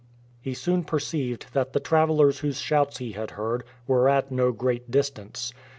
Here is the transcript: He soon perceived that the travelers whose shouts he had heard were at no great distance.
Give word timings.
He 0.41 0.55
soon 0.55 0.83
perceived 0.83 1.53
that 1.53 1.73
the 1.73 1.79
travelers 1.79 2.39
whose 2.39 2.59
shouts 2.59 2.97
he 2.97 3.11
had 3.11 3.29
heard 3.37 3.63
were 3.85 4.09
at 4.09 4.31
no 4.31 4.51
great 4.51 4.89
distance. 4.89 5.53